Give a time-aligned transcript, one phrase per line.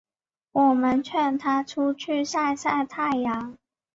[0.53, 3.55] 我们劝她出去晒晒太阳